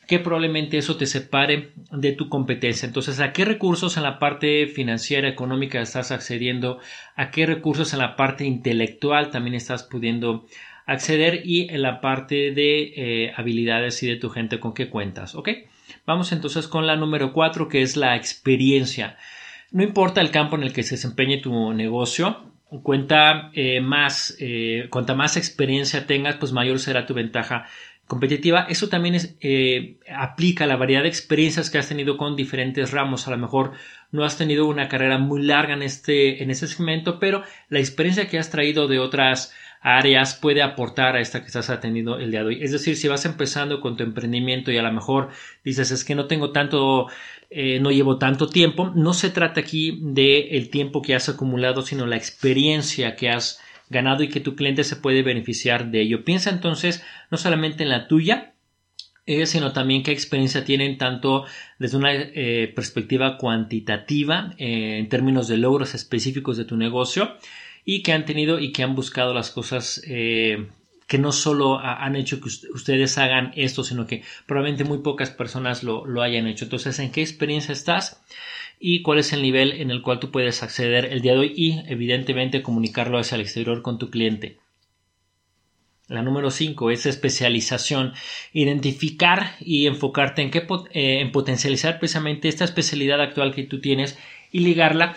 que 0.06 0.18
probablemente 0.18 0.76
eso 0.76 0.96
te 0.96 1.06
separe 1.06 1.70
de 1.92 2.12
tu 2.12 2.28
competencia. 2.28 2.86
Entonces, 2.86 3.20
¿a 3.20 3.32
qué 3.32 3.44
recursos 3.44 3.96
en 3.96 4.02
la 4.02 4.18
parte 4.18 4.66
financiera, 4.66 5.28
económica 5.28 5.80
estás 5.80 6.10
accediendo? 6.10 6.80
¿A 7.14 7.30
qué 7.30 7.46
recursos 7.46 7.92
en 7.92 8.00
la 8.00 8.16
parte 8.16 8.44
intelectual 8.44 9.30
también 9.30 9.54
estás 9.54 9.84
pudiendo 9.84 10.46
acceder? 10.84 11.42
Y 11.44 11.68
en 11.72 11.82
la 11.82 12.00
parte 12.00 12.50
de 12.50 12.92
eh, 12.96 13.32
habilidades 13.36 14.02
y 14.02 14.08
de 14.08 14.16
tu 14.16 14.30
gente 14.30 14.58
con 14.58 14.74
qué 14.74 14.88
cuentas. 14.88 15.36
¿Ok? 15.36 15.48
Vamos 16.06 16.32
entonces 16.32 16.66
con 16.66 16.88
la 16.88 16.96
número 16.96 17.32
cuatro, 17.32 17.68
que 17.68 17.82
es 17.82 17.96
la 17.96 18.16
experiencia. 18.16 19.16
No 19.70 19.84
importa 19.84 20.20
el 20.20 20.32
campo 20.32 20.56
en 20.56 20.64
el 20.64 20.72
que 20.72 20.82
se 20.82 20.96
desempeñe 20.96 21.38
tu 21.38 21.72
negocio, 21.72 22.50
cuenta 22.82 23.50
eh, 23.52 23.80
más, 23.80 24.36
eh, 24.38 24.86
cuanta 24.90 25.14
más 25.14 25.36
experiencia 25.36 26.06
tengas, 26.06 26.36
pues 26.36 26.52
mayor 26.52 26.78
será 26.78 27.06
tu 27.06 27.14
ventaja 27.14 27.66
competitiva. 28.06 28.66
Eso 28.68 28.88
también 28.88 29.14
es, 29.14 29.36
eh, 29.40 29.98
aplica 30.12 30.64
a 30.64 30.66
la 30.66 30.76
variedad 30.76 31.02
de 31.02 31.08
experiencias 31.08 31.70
que 31.70 31.78
has 31.78 31.88
tenido 31.88 32.16
con 32.16 32.36
diferentes 32.36 32.90
ramos. 32.90 33.26
A 33.28 33.30
lo 33.30 33.38
mejor 33.38 33.72
no 34.10 34.24
has 34.24 34.36
tenido 34.36 34.66
una 34.66 34.88
carrera 34.88 35.18
muy 35.18 35.42
larga 35.42 35.74
en 35.74 35.82
este, 35.82 36.42
en 36.42 36.50
este 36.50 36.66
segmento, 36.66 37.18
pero 37.18 37.42
la 37.68 37.78
experiencia 37.78 38.28
que 38.28 38.38
has 38.38 38.50
traído 38.50 38.88
de 38.88 38.98
otras 38.98 39.54
áreas 39.80 40.34
puede 40.34 40.62
aportar 40.62 41.16
a 41.16 41.20
esta 41.20 41.40
que 41.40 41.46
estás 41.46 41.70
atendiendo 41.70 42.18
el 42.18 42.30
día 42.30 42.40
de 42.40 42.46
hoy. 42.46 42.62
Es 42.62 42.72
decir, 42.72 42.96
si 42.96 43.08
vas 43.08 43.24
empezando 43.24 43.80
con 43.80 43.96
tu 43.96 44.02
emprendimiento 44.02 44.70
y 44.70 44.76
a 44.76 44.82
lo 44.82 44.92
mejor 44.92 45.30
dices 45.64 45.90
es 45.90 46.04
que 46.04 46.14
no 46.14 46.26
tengo 46.26 46.52
tanto, 46.52 47.06
eh, 47.48 47.80
no 47.80 47.90
llevo 47.90 48.18
tanto 48.18 48.48
tiempo, 48.48 48.92
no 48.94 49.14
se 49.14 49.30
trata 49.30 49.60
aquí 49.60 49.98
de 50.02 50.50
el 50.50 50.68
tiempo 50.70 51.00
que 51.00 51.14
has 51.14 51.28
acumulado, 51.30 51.82
sino 51.82 52.06
la 52.06 52.16
experiencia 52.16 53.16
que 53.16 53.30
has 53.30 53.60
ganado 53.88 54.22
y 54.22 54.28
que 54.28 54.40
tu 54.40 54.54
cliente 54.54 54.84
se 54.84 54.96
puede 54.96 55.22
beneficiar 55.22 55.90
de 55.90 56.02
ello. 56.02 56.24
Piensa 56.24 56.50
entonces 56.50 57.02
no 57.30 57.38
solamente 57.38 57.82
en 57.82 57.88
la 57.88 58.06
tuya, 58.06 58.52
eh, 59.24 59.46
sino 59.46 59.72
también 59.72 60.02
qué 60.02 60.12
experiencia 60.12 60.64
tienen 60.64 60.98
tanto 60.98 61.46
desde 61.78 61.96
una 61.96 62.12
eh, 62.12 62.70
perspectiva 62.74 63.38
cuantitativa 63.38 64.54
en 64.58 65.08
términos 65.08 65.48
de 65.48 65.56
logros 65.56 65.94
específicos 65.94 66.58
de 66.58 66.64
tu 66.66 66.76
negocio 66.76 67.36
y 67.84 68.02
que 68.02 68.12
han 68.12 68.24
tenido 68.24 68.58
y 68.58 68.72
que 68.72 68.82
han 68.82 68.94
buscado 68.94 69.34
las 69.34 69.50
cosas 69.50 70.02
eh, 70.06 70.68
que 71.06 71.18
no 71.18 71.32
solo 71.32 71.78
han 71.80 72.14
hecho 72.14 72.40
que 72.40 72.48
ustedes 72.72 73.18
hagan 73.18 73.52
esto, 73.56 73.82
sino 73.82 74.06
que 74.06 74.22
probablemente 74.46 74.84
muy 74.84 74.98
pocas 74.98 75.30
personas 75.30 75.82
lo, 75.82 76.06
lo 76.06 76.22
hayan 76.22 76.46
hecho. 76.46 76.64
Entonces, 76.66 76.98
¿en 77.00 77.10
qué 77.10 77.20
experiencia 77.20 77.72
estás? 77.72 78.20
y 78.82 79.02
cuál 79.02 79.18
es 79.18 79.34
el 79.34 79.42
nivel 79.42 79.72
en 79.72 79.90
el 79.90 80.00
cual 80.00 80.18
tú 80.18 80.30
puedes 80.30 80.62
acceder 80.62 81.04
el 81.04 81.20
día 81.20 81.32
de 81.32 81.38
hoy 81.38 81.52
y 81.54 81.82
evidentemente 81.86 82.62
comunicarlo 82.62 83.18
hacia 83.18 83.34
el 83.34 83.42
exterior 83.42 83.82
con 83.82 83.98
tu 83.98 84.08
cliente. 84.08 84.56
La 86.08 86.22
número 86.22 86.50
5 86.50 86.90
es 86.90 87.06
especialización. 87.06 88.14
Identificar 88.52 89.54
y 89.60 89.86
enfocarte 89.86 90.42
en, 90.42 90.50
qué, 90.50 90.66
eh, 90.92 91.20
en 91.20 91.30
potencializar 91.30 92.00
precisamente 92.00 92.48
esta 92.48 92.64
especialidad 92.64 93.20
actual 93.20 93.54
que 93.54 93.62
tú 93.62 93.80
tienes 93.80 94.18
y 94.50 94.60
ligarla 94.60 95.14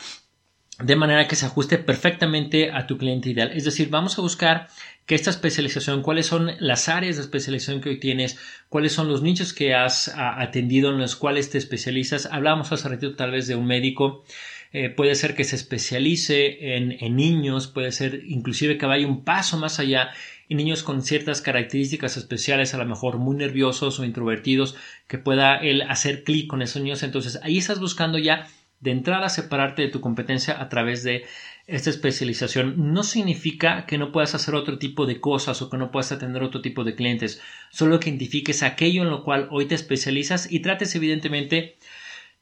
de 0.79 0.95
manera 0.95 1.27
que 1.27 1.35
se 1.35 1.45
ajuste 1.45 1.77
perfectamente 1.77 2.71
a 2.71 2.87
tu 2.87 2.97
cliente 2.97 3.29
ideal. 3.29 3.51
Es 3.53 3.63
decir, 3.63 3.89
vamos 3.89 4.17
a 4.17 4.21
buscar 4.21 4.67
que 5.05 5.15
esta 5.15 5.29
especialización, 5.29 6.01
cuáles 6.01 6.25
son 6.25 6.51
las 6.59 6.89
áreas 6.89 7.17
de 7.17 7.21
especialización 7.21 7.81
que 7.81 7.89
hoy 7.89 7.99
tienes, 7.99 8.39
cuáles 8.69 8.93
son 8.93 9.07
los 9.07 9.21
nichos 9.21 9.53
que 9.53 9.75
has 9.75 10.11
atendido 10.15 10.89
en 10.91 10.97
los 10.97 11.15
cuales 11.15 11.49
te 11.49 11.57
especializas. 11.57 12.27
Hablamos 12.31 12.71
hace 12.71 12.89
ratito 12.89 13.15
tal 13.15 13.31
vez 13.31 13.47
de 13.47 13.55
un 13.55 13.65
médico. 13.65 14.23
Eh, 14.71 14.89
puede 14.89 15.13
ser 15.13 15.35
que 15.35 15.43
se 15.43 15.55
especialice 15.55 16.75
en, 16.75 16.97
en, 16.99 17.15
niños, 17.15 17.67
puede 17.67 17.91
ser 17.91 18.23
inclusive 18.25 18.79
que 18.79 18.87
vaya 18.87 19.05
un 19.05 19.23
paso 19.23 19.59
más 19.59 19.79
allá 19.79 20.09
y 20.49 20.55
niños 20.55 20.81
con 20.81 21.03
ciertas 21.03 21.41
características 21.41 22.17
especiales, 22.17 22.73
a 22.73 22.79
lo 22.79 22.85
mejor 22.85 23.19
muy 23.19 23.35
nerviosos 23.35 23.99
o 23.99 24.03
introvertidos, 24.03 24.75
que 25.07 25.19
pueda 25.19 25.57
él 25.57 25.83
hacer 25.83 26.23
clic 26.23 26.47
con 26.47 26.63
esos 26.63 26.81
niños. 26.81 27.03
Entonces 27.03 27.39
ahí 27.43 27.59
estás 27.59 27.79
buscando 27.79 28.17
ya 28.17 28.47
de 28.83 28.91
entrada 28.91 29.29
separarte 29.29 29.81
de 29.81 29.87
tu 29.87 30.01
competencia 30.01 30.61
a 30.61 30.67
través 30.69 31.03
de 31.03 31.23
esta 31.65 31.89
especialización 31.89 32.93
no 32.93 33.03
significa 33.03 33.85
que 33.85 33.97
no 33.97 34.11
puedas 34.11 34.35
hacer 34.35 34.53
otro 34.53 34.77
tipo 34.77 35.05
de 35.05 35.21
cosas 35.21 35.61
o 35.61 35.69
que 35.69 35.77
no 35.77 35.89
puedas 35.89 36.11
atender 36.11 36.43
otro 36.43 36.61
tipo 36.61 36.83
de 36.83 36.93
clientes, 36.93 37.41
solo 37.71 37.99
que 37.99 38.09
identifiques 38.09 38.61
aquello 38.61 39.03
en 39.03 39.09
lo 39.09 39.23
cual 39.23 39.47
hoy 39.51 39.65
te 39.65 39.75
especializas 39.75 40.51
y 40.51 40.59
trates 40.59 40.93
evidentemente 40.95 41.77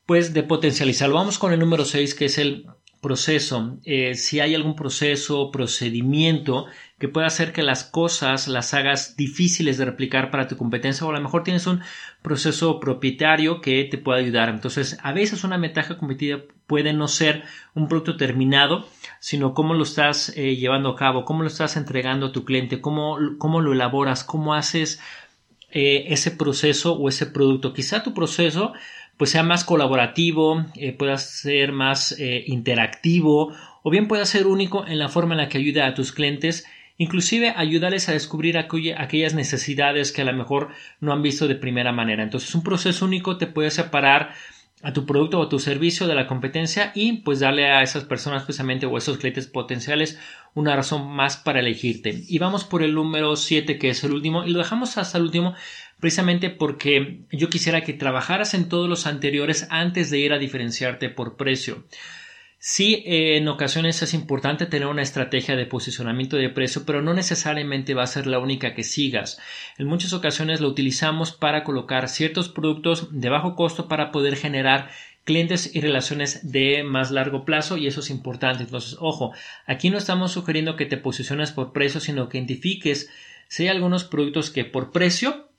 pues 0.07 0.33
de 0.33 0.41
potencializarlo. 0.41 1.15
Vamos 1.15 1.37
con 1.37 1.53
el 1.53 1.59
número 1.59 1.85
6 1.85 2.15
que 2.15 2.25
es 2.25 2.39
el 2.39 2.65
proceso. 3.01 3.77
Eh, 3.85 4.15
si 4.15 4.39
hay 4.39 4.55
algún 4.55 4.75
proceso, 4.75 5.51
procedimiento 5.51 6.65
que 7.01 7.07
pueda 7.07 7.25
hacer 7.25 7.51
que 7.51 7.63
las 7.63 7.83
cosas 7.83 8.47
las 8.47 8.75
hagas 8.75 9.17
difíciles 9.17 9.79
de 9.79 9.85
replicar 9.85 10.29
para 10.29 10.47
tu 10.47 10.55
competencia 10.55 11.03
o 11.03 11.09
a 11.09 11.13
lo 11.13 11.19
mejor 11.19 11.43
tienes 11.43 11.65
un 11.65 11.81
proceso 12.21 12.79
propietario 12.79 13.59
que 13.59 13.85
te 13.85 13.97
pueda 13.97 14.19
ayudar. 14.19 14.49
Entonces, 14.49 14.99
a 15.01 15.11
veces 15.11 15.43
una 15.43 15.57
ventaja 15.57 15.97
competitiva 15.97 16.43
puede 16.67 16.93
no 16.93 17.07
ser 17.07 17.41
un 17.73 17.87
producto 17.87 18.17
terminado, 18.17 18.87
sino 19.19 19.55
cómo 19.55 19.73
lo 19.73 19.81
estás 19.81 20.31
eh, 20.37 20.55
llevando 20.57 20.89
a 20.89 20.95
cabo, 20.95 21.25
cómo 21.25 21.41
lo 21.41 21.47
estás 21.47 21.75
entregando 21.75 22.27
a 22.27 22.31
tu 22.31 22.45
cliente, 22.45 22.81
cómo, 22.81 23.17
cómo 23.39 23.61
lo 23.61 23.73
elaboras, 23.73 24.23
cómo 24.23 24.53
haces 24.53 25.01
eh, 25.71 26.05
ese 26.09 26.29
proceso 26.29 26.93
o 26.93 27.09
ese 27.09 27.25
producto. 27.25 27.73
Quizá 27.73 28.03
tu 28.03 28.13
proceso 28.13 28.73
pues 29.17 29.31
sea 29.31 29.41
más 29.41 29.63
colaborativo, 29.63 30.67
eh, 30.75 30.93
pueda 30.93 31.17
ser 31.17 31.71
más 31.71 32.15
interactivo 32.45 33.55
o 33.81 33.89
bien 33.89 34.07
pueda 34.07 34.25
ser 34.25 34.45
único 34.45 34.85
en 34.85 34.99
la 34.99 35.09
forma 35.09 35.33
en 35.33 35.39
la 35.39 35.49
que 35.49 35.57
ayuda 35.57 35.87
a 35.87 35.95
tus 35.95 36.11
clientes 36.11 36.67
inclusive 37.01 37.51
ayudarles 37.57 38.09
a 38.09 38.11
descubrir 38.11 38.59
aquellas 38.59 39.33
necesidades 39.33 40.11
que 40.11 40.21
a 40.21 40.25
lo 40.25 40.33
mejor 40.33 40.69
no 40.99 41.11
han 41.11 41.23
visto 41.23 41.47
de 41.47 41.55
primera 41.55 41.91
manera. 41.91 42.21
Entonces 42.21 42.53
un 42.53 42.61
proceso 42.61 43.05
único 43.05 43.37
te 43.37 43.47
puede 43.47 43.71
separar 43.71 44.35
a 44.83 44.93
tu 44.93 45.07
producto 45.07 45.39
o 45.39 45.43
a 45.43 45.49
tu 45.49 45.57
servicio 45.57 46.05
de 46.05 46.13
la 46.13 46.27
competencia 46.27 46.91
y 46.93 47.13
pues 47.23 47.39
darle 47.39 47.71
a 47.71 47.81
esas 47.81 48.03
personas 48.03 48.43
precisamente 48.43 48.85
o 48.85 48.95
a 48.95 48.99
esos 48.99 49.17
clientes 49.17 49.47
potenciales 49.47 50.19
una 50.53 50.75
razón 50.75 51.07
más 51.07 51.37
para 51.37 51.59
elegirte. 51.59 52.21
Y 52.27 52.37
vamos 52.37 52.65
por 52.65 52.83
el 52.83 52.93
número 52.93 53.35
7 53.35 53.79
que 53.79 53.89
es 53.89 54.03
el 54.03 54.11
último 54.11 54.45
y 54.45 54.51
lo 54.51 54.59
dejamos 54.59 54.99
hasta 54.99 55.17
el 55.17 55.23
último 55.23 55.55
precisamente 55.99 56.51
porque 56.51 57.21
yo 57.31 57.49
quisiera 57.49 57.81
que 57.81 57.93
trabajaras 57.93 58.53
en 58.53 58.69
todos 58.69 58.87
los 58.87 59.07
anteriores 59.07 59.65
antes 59.71 60.11
de 60.11 60.19
ir 60.19 60.33
a 60.33 60.37
diferenciarte 60.37 61.09
por 61.09 61.35
precio. 61.35 61.83
Sí, 62.63 63.01
en 63.07 63.47
ocasiones 63.47 64.03
es 64.03 64.13
importante 64.13 64.67
tener 64.67 64.87
una 64.87 65.01
estrategia 65.01 65.55
de 65.55 65.65
posicionamiento 65.65 66.37
de 66.37 66.49
precio, 66.49 66.83
pero 66.85 67.01
no 67.01 67.11
necesariamente 67.15 67.95
va 67.95 68.03
a 68.03 68.07
ser 68.07 68.27
la 68.27 68.37
única 68.37 68.75
que 68.75 68.83
sigas. 68.83 69.39
En 69.79 69.87
muchas 69.87 70.13
ocasiones 70.13 70.61
lo 70.61 70.67
utilizamos 70.67 71.31
para 71.31 71.63
colocar 71.63 72.07
ciertos 72.07 72.49
productos 72.49 73.19
de 73.19 73.29
bajo 73.29 73.55
costo 73.55 73.87
para 73.87 74.11
poder 74.11 74.35
generar 74.35 74.91
clientes 75.23 75.75
y 75.75 75.81
relaciones 75.81 76.51
de 76.51 76.83
más 76.83 77.09
largo 77.09 77.45
plazo 77.45 77.77
y 77.77 77.87
eso 77.87 78.01
es 78.01 78.11
importante. 78.11 78.61
Entonces, 78.61 78.95
ojo, 78.99 79.33
aquí 79.65 79.89
no 79.89 79.97
estamos 79.97 80.31
sugiriendo 80.31 80.75
que 80.75 80.85
te 80.85 80.97
posiciones 80.97 81.51
por 81.51 81.73
precio, 81.73 81.99
sino 81.99 82.29
que 82.29 82.37
identifiques 82.37 83.09
si 83.47 83.63
hay 83.63 83.69
algunos 83.69 84.03
productos 84.03 84.51
que 84.51 84.65
por 84.65 84.91
precio 84.91 85.49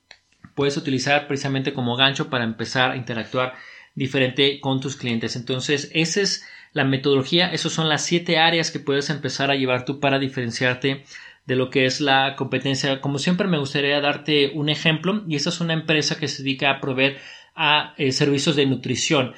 puedes 0.55 0.77
utilizar 0.77 1.27
precisamente 1.27 1.73
como 1.73 1.97
gancho 1.97 2.29
para 2.29 2.45
empezar 2.45 2.91
a 2.91 2.95
interactuar 2.95 3.55
diferente 3.93 4.61
con 4.61 4.79
tus 4.79 4.95
clientes. 4.95 5.35
Entonces, 5.35 5.91
esa 5.93 6.21
es 6.21 6.45
la 6.73 6.83
metodología, 6.83 7.51
esas 7.53 7.71
son 7.71 7.87
las 7.87 8.03
siete 8.05 8.37
áreas 8.37 8.71
que 8.71 8.79
puedes 8.79 9.09
empezar 9.09 9.51
a 9.51 9.55
llevar 9.55 9.85
tú 9.85 9.99
para 9.99 10.19
diferenciarte 10.19 11.03
de 11.45 11.55
lo 11.55 11.69
que 11.69 11.85
es 11.85 12.01
la 12.01 12.35
competencia. 12.35 13.01
Como 13.01 13.19
siempre 13.19 13.47
me 13.47 13.57
gustaría 13.59 14.01
darte 14.01 14.51
un 14.55 14.69
ejemplo 14.69 15.23
y 15.27 15.35
esta 15.35 15.49
es 15.49 15.61
una 15.61 15.73
empresa 15.73 16.17
que 16.17 16.27
se 16.27 16.43
dedica 16.43 16.71
a 16.71 16.81
proveer 16.81 17.19
a 17.55 17.93
eh, 17.97 18.11
servicios 18.11 18.55
de 18.55 18.65
nutrición 18.65 19.33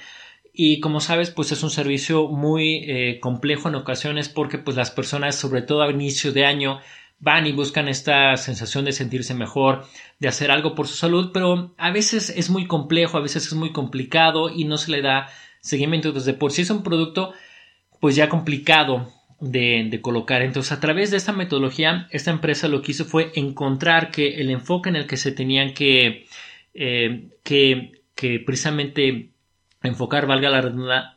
y 0.58 0.80
como 0.80 1.02
sabes 1.02 1.32
pues 1.32 1.52
es 1.52 1.64
un 1.64 1.70
servicio 1.70 2.30
muy 2.30 2.86
eh, 2.88 3.20
complejo 3.20 3.68
en 3.68 3.76
ocasiones 3.76 4.30
porque 4.30 4.58
pues 4.58 4.78
las 4.78 4.90
personas 4.90 5.36
sobre 5.36 5.62
todo 5.62 5.84
a 5.84 5.92
inicio 5.92 6.32
de 6.32 6.46
año 6.46 6.80
van 7.20 7.46
y 7.48 7.52
buscan 7.52 7.88
esta 7.88 8.36
sensación 8.38 8.86
de 8.86 8.92
sentirse 8.92 9.34
mejor, 9.34 9.86
de 10.20 10.28
hacer 10.28 10.52
algo 10.52 10.76
por 10.76 10.88
su 10.88 10.96
salud, 10.96 11.32
pero 11.34 11.74
a 11.78 11.92
veces 11.92 12.30
es 12.30 12.50
muy 12.50 12.68
complejo, 12.68 13.18
a 13.18 13.22
veces 13.22 13.48
es 13.48 13.54
muy 13.54 13.72
complicado 13.72 14.50
y 14.50 14.66
no 14.66 14.78
se 14.78 14.92
le 14.92 15.02
da 15.02 15.28
seguimiento. 15.66 16.10
Entonces, 16.10 16.28
de 16.34 16.40
por 16.40 16.52
sí 16.52 16.62
es 16.62 16.70
un 16.70 16.84
producto 16.84 17.34
pues 18.00 18.16
ya 18.16 18.30
complicado 18.30 19.12
de, 19.40 20.00
colocar. 20.02 20.42
Entonces, 20.42 20.72
a 20.72 20.80
través 20.80 21.12
de 21.12 21.18
esta 21.18 21.34
metodología, 21.34 22.08
esta 22.12 22.32
empresa 22.32 22.68
lo 22.68 22.82
que 22.82 22.92
hizo 22.92 23.06
fue 23.06 23.32
encontrar 23.36 24.12
que 24.12 24.40
el 24.40 24.50
enfoque 24.50 24.90
en 24.90 24.96
el 24.96 25.08
que 25.08 25.18
se 25.18 25.32
tenían 25.32 25.74
que, 25.74 26.28
eh, 26.74 27.30
que, 27.44 28.04
que 28.14 28.40
precisamente 28.40 29.32
enfocar, 29.82 30.28
valga 30.28 30.50
la 30.50 30.62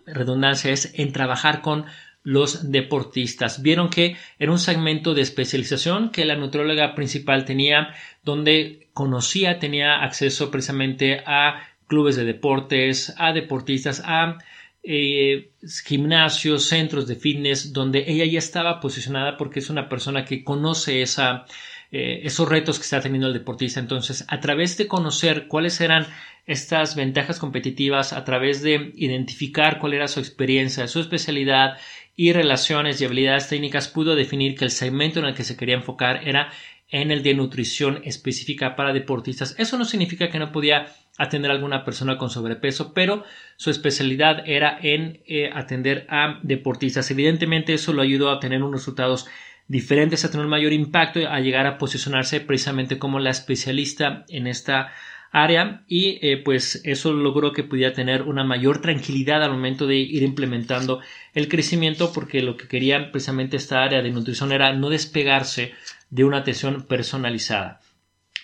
redundancia, 0.06 0.72
es 0.72 0.92
en 0.94 1.12
trabajar 1.12 1.60
con 1.62 1.86
los 2.22 2.70
deportistas. 2.70 3.62
Vieron 3.62 3.88
que 3.88 4.16
era 4.38 4.52
un 4.52 4.58
segmento 4.58 5.14
de 5.14 5.22
especialización 5.22 6.10
que 6.10 6.24
la 6.24 6.36
nutrióloga 6.36 6.94
principal 6.94 7.44
tenía, 7.44 7.94
donde 8.22 8.88
conocía, 8.92 9.58
tenía 9.58 10.02
acceso 10.02 10.50
precisamente 10.50 11.22
a 11.24 11.62
clubes 11.88 12.14
de 12.14 12.24
deportes, 12.24 13.12
a 13.18 13.32
deportistas, 13.32 14.00
a 14.04 14.38
eh, 14.84 15.50
gimnasios, 15.84 16.64
centros 16.64 17.08
de 17.08 17.16
fitness, 17.16 17.72
donde 17.72 18.04
ella 18.06 18.24
ya 18.24 18.38
estaba 18.38 18.80
posicionada 18.80 19.36
porque 19.36 19.58
es 19.58 19.70
una 19.70 19.88
persona 19.88 20.24
que 20.24 20.44
conoce 20.44 21.02
eh, 21.02 22.20
esos 22.22 22.48
retos 22.48 22.78
que 22.78 22.84
está 22.84 23.00
teniendo 23.00 23.26
el 23.26 23.32
deportista. 23.32 23.80
Entonces, 23.80 24.24
a 24.28 24.40
través 24.40 24.78
de 24.78 24.86
conocer 24.86 25.48
cuáles 25.48 25.80
eran 25.80 26.06
estas 26.46 26.94
ventajas 26.96 27.38
competitivas, 27.38 28.12
a 28.12 28.24
través 28.24 28.62
de 28.62 28.92
identificar 28.94 29.78
cuál 29.78 29.94
era 29.94 30.08
su 30.08 30.20
experiencia, 30.20 30.88
su 30.88 31.00
especialidad 31.00 31.76
y 32.16 32.32
relaciones 32.32 33.00
y 33.00 33.04
habilidades 33.04 33.48
técnicas 33.48 33.88
pudo 33.88 34.14
definir 34.14 34.56
que 34.56 34.64
el 34.64 34.70
segmento 34.70 35.18
en 35.18 35.26
el 35.26 35.34
que 35.34 35.44
se 35.44 35.56
quería 35.56 35.74
enfocar 35.74 36.26
era 36.26 36.50
en 36.90 37.10
el 37.10 37.22
de 37.22 37.34
nutrición 37.34 38.00
específica 38.04 38.74
para 38.74 38.92
deportistas. 38.92 39.54
Eso 39.58 39.76
no 39.76 39.84
significa 39.84 40.30
que 40.30 40.38
no 40.38 40.50
podía 40.50 40.86
atender 41.18 41.50
a 41.50 41.54
alguna 41.54 41.84
persona 41.84 42.16
con 42.16 42.30
sobrepeso, 42.30 42.94
pero 42.94 43.24
su 43.56 43.70
especialidad 43.70 44.44
era 44.46 44.78
en 44.80 45.20
eh, 45.26 45.50
atender 45.52 46.06
a 46.08 46.38
deportistas. 46.42 47.10
Evidentemente 47.10 47.74
eso 47.74 47.92
lo 47.92 48.02
ayudó 48.02 48.30
a 48.30 48.40
tener 48.40 48.62
unos 48.62 48.80
resultados 48.80 49.26
diferentes, 49.66 50.24
a 50.24 50.30
tener 50.30 50.46
un 50.46 50.50
mayor 50.50 50.72
impacto, 50.72 51.20
a 51.28 51.40
llegar 51.40 51.66
a 51.66 51.76
posicionarse 51.76 52.40
precisamente 52.40 52.98
como 52.98 53.18
la 53.18 53.30
especialista 53.30 54.24
en 54.28 54.46
esta 54.46 54.92
área 55.30 55.82
y 55.88 56.18
eh, 56.22 56.38
pues 56.42 56.80
eso 56.84 57.12
logró 57.12 57.52
que 57.52 57.64
pudiera 57.64 57.92
tener 57.92 58.22
una 58.22 58.44
mayor 58.44 58.80
tranquilidad 58.80 59.42
al 59.42 59.50
momento 59.50 59.86
de 59.86 59.96
ir 59.96 60.22
implementando 60.22 61.00
el 61.34 61.48
crecimiento 61.48 62.12
porque 62.14 62.40
lo 62.40 62.56
que 62.56 62.68
quería 62.68 63.10
precisamente 63.12 63.56
esta 63.56 63.82
área 63.82 64.00
de 64.00 64.10
nutrición 64.10 64.52
era 64.52 64.72
no 64.72 64.88
despegarse 64.88 65.74
de 66.10 66.24
una 66.24 66.38
atención 66.38 66.84
personalizada. 66.84 67.80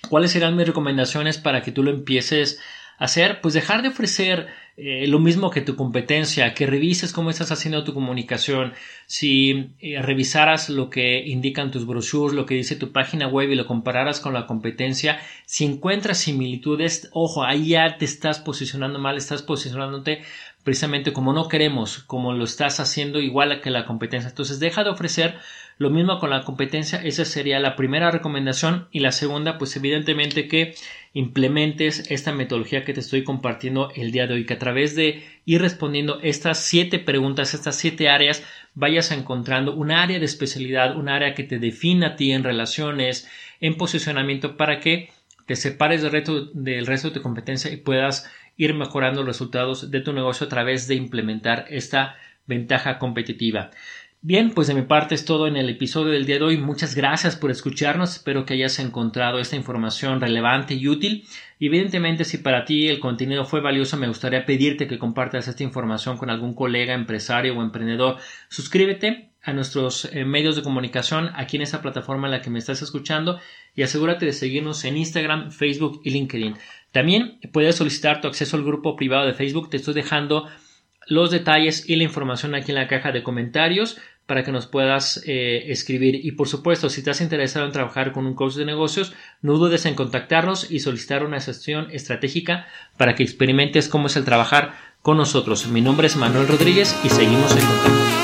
¿Cuáles 0.08 0.32
serán 0.32 0.56
mis 0.56 0.66
recomendaciones 0.66 1.38
para 1.38 1.62
que 1.62 1.72
tú 1.72 1.82
lo 1.82 1.90
empieces 1.90 2.60
hacer? 2.98 3.40
Pues 3.40 3.54
dejar 3.54 3.82
de 3.82 3.88
ofrecer 3.88 4.48
eh, 4.76 5.06
lo 5.06 5.20
mismo 5.20 5.50
que 5.50 5.60
tu 5.60 5.76
competencia, 5.76 6.52
que 6.52 6.66
revises 6.66 7.12
cómo 7.12 7.30
estás 7.30 7.52
haciendo 7.52 7.84
tu 7.84 7.94
comunicación, 7.94 8.72
si 9.06 9.70
eh, 9.80 10.02
revisaras 10.02 10.68
lo 10.68 10.90
que 10.90 11.24
indican 11.24 11.70
tus 11.70 11.86
brochures, 11.86 12.34
lo 12.34 12.44
que 12.44 12.56
dice 12.56 12.74
tu 12.74 12.90
página 12.90 13.28
web 13.28 13.50
y 13.50 13.54
lo 13.54 13.66
compararas 13.66 14.18
con 14.18 14.34
la 14.34 14.46
competencia, 14.46 15.20
si 15.46 15.64
encuentras 15.64 16.18
similitudes, 16.18 17.08
ojo, 17.12 17.44
ahí 17.44 17.68
ya 17.68 17.98
te 17.98 18.04
estás 18.04 18.40
posicionando 18.40 18.98
mal, 18.98 19.16
estás 19.16 19.42
posicionándote 19.42 20.22
precisamente 20.64 21.12
como 21.12 21.32
no 21.32 21.46
queremos, 21.48 21.98
como 21.98 22.32
lo 22.32 22.44
estás 22.44 22.80
haciendo 22.80 23.20
igual 23.20 23.60
que 23.60 23.70
la 23.70 23.84
competencia. 23.84 24.30
Entonces 24.30 24.58
deja 24.58 24.82
de 24.82 24.90
ofrecer 24.90 25.36
lo 25.76 25.90
mismo 25.90 26.18
con 26.18 26.30
la 26.30 26.42
competencia, 26.42 27.02
esa 27.02 27.24
sería 27.24 27.58
la 27.60 27.76
primera 27.76 28.10
recomendación. 28.10 28.88
Y 28.90 29.00
la 29.00 29.12
segunda, 29.12 29.58
pues 29.58 29.76
evidentemente 29.76 30.48
que 30.48 30.74
implementes 31.12 32.10
esta 32.10 32.32
metodología 32.32 32.84
que 32.84 32.94
te 32.94 33.00
estoy 33.00 33.24
compartiendo 33.24 33.90
el 33.94 34.10
día 34.10 34.26
de 34.26 34.34
hoy, 34.34 34.46
a 34.48 34.58
través 34.64 34.96
de 34.96 35.22
ir 35.44 35.60
respondiendo 35.60 36.20
estas 36.22 36.58
siete 36.58 36.98
preguntas, 36.98 37.54
estas 37.54 37.76
siete 37.76 38.08
áreas, 38.08 38.42
vayas 38.74 39.10
encontrando 39.12 39.74
un 39.74 39.90
área 39.90 40.18
de 40.18 40.24
especialidad, 40.24 40.96
un 40.96 41.08
área 41.08 41.34
que 41.34 41.44
te 41.44 41.58
defina 41.58 42.08
a 42.08 42.16
ti 42.16 42.32
en 42.32 42.44
relaciones, 42.44 43.28
en 43.60 43.76
posicionamiento, 43.76 44.56
para 44.56 44.80
que 44.80 45.10
te 45.46 45.54
separes 45.54 46.02
del 46.02 46.12
resto, 46.12 46.46
del 46.54 46.86
resto 46.86 47.08
de 47.08 47.14
tu 47.14 47.22
competencia 47.22 47.70
y 47.70 47.76
puedas 47.76 48.30
ir 48.56 48.72
mejorando 48.72 49.20
los 49.20 49.36
resultados 49.36 49.90
de 49.90 50.00
tu 50.00 50.12
negocio 50.12 50.46
a 50.46 50.48
través 50.48 50.88
de 50.88 50.94
implementar 50.94 51.66
esta 51.68 52.16
ventaja 52.46 52.98
competitiva. 52.98 53.70
Bien, 54.26 54.52
pues 54.52 54.68
de 54.68 54.74
mi 54.74 54.80
parte 54.80 55.14
es 55.14 55.26
todo 55.26 55.46
en 55.46 55.58
el 55.58 55.68
episodio 55.68 56.10
del 56.10 56.24
día 56.24 56.38
de 56.38 56.44
hoy. 56.44 56.56
Muchas 56.56 56.94
gracias 56.94 57.36
por 57.36 57.50
escucharnos. 57.50 58.14
Espero 58.14 58.46
que 58.46 58.54
hayas 58.54 58.78
encontrado 58.78 59.38
esta 59.38 59.54
información 59.54 60.18
relevante 60.18 60.72
y 60.72 60.88
útil. 60.88 61.26
Evidentemente, 61.60 62.24
si 62.24 62.38
para 62.38 62.64
ti 62.64 62.88
el 62.88 63.00
contenido 63.00 63.44
fue 63.44 63.60
valioso, 63.60 63.98
me 63.98 64.08
gustaría 64.08 64.46
pedirte 64.46 64.88
que 64.88 64.98
compartas 64.98 65.46
esta 65.46 65.62
información 65.62 66.16
con 66.16 66.30
algún 66.30 66.54
colega, 66.54 66.94
empresario 66.94 67.54
o 67.54 67.62
emprendedor. 67.62 68.16
Suscríbete 68.48 69.28
a 69.42 69.52
nuestros 69.52 70.06
eh, 70.06 70.24
medios 70.24 70.56
de 70.56 70.62
comunicación 70.62 71.28
aquí 71.34 71.58
en 71.58 71.62
esta 71.62 71.82
plataforma 71.82 72.26
en 72.26 72.32
la 72.32 72.40
que 72.40 72.48
me 72.48 72.60
estás 72.60 72.80
escuchando 72.80 73.38
y 73.74 73.82
asegúrate 73.82 74.24
de 74.24 74.32
seguirnos 74.32 74.86
en 74.86 74.96
Instagram, 74.96 75.50
Facebook 75.50 76.00
y 76.02 76.12
LinkedIn. 76.12 76.54
También 76.92 77.40
puedes 77.52 77.76
solicitar 77.76 78.22
tu 78.22 78.28
acceso 78.28 78.56
al 78.56 78.64
grupo 78.64 78.96
privado 78.96 79.26
de 79.26 79.34
Facebook. 79.34 79.68
Te 79.68 79.76
estoy 79.76 79.92
dejando 79.92 80.48
los 81.06 81.30
detalles 81.30 81.88
y 81.88 81.96
la 81.96 82.04
información 82.04 82.54
aquí 82.54 82.72
en 82.72 82.76
la 82.76 82.88
caja 82.88 83.12
de 83.12 83.22
comentarios 83.22 83.98
para 84.26 84.44
que 84.44 84.52
nos 84.52 84.66
puedas 84.66 85.22
eh, 85.26 85.64
escribir. 85.68 86.24
Y 86.24 86.32
por 86.32 86.48
supuesto, 86.48 86.88
si 86.88 87.00
estás 87.00 87.20
interesado 87.20 87.66
en 87.66 87.72
trabajar 87.72 88.12
con 88.12 88.26
un 88.26 88.34
coach 88.34 88.54
de 88.54 88.64
negocios, 88.64 89.12
no 89.42 89.58
dudes 89.58 89.86
en 89.86 89.94
contactarnos 89.94 90.70
y 90.70 90.80
solicitar 90.80 91.24
una 91.24 91.40
sesión 91.40 91.88
estratégica 91.90 92.66
para 92.96 93.14
que 93.14 93.22
experimentes 93.22 93.88
cómo 93.88 94.06
es 94.06 94.16
el 94.16 94.24
trabajar 94.24 94.74
con 95.02 95.16
nosotros. 95.18 95.66
Mi 95.68 95.82
nombre 95.82 96.06
es 96.06 96.16
Manuel 96.16 96.48
Rodríguez 96.48 96.98
y 97.04 97.10
seguimos 97.10 97.54
en 97.56 97.66
contacto. 97.66 98.23